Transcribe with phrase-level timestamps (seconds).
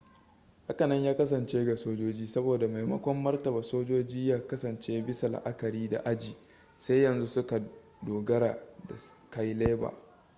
[0.67, 6.37] hakanan ya kasance ga sojoji saboda maimakon martaba sojoji ya kasance bisa la'akari da aji
[6.77, 7.61] sai yanzu suka
[8.01, 8.51] dogara
[8.87, 8.95] da
[9.29, 9.93] cailaber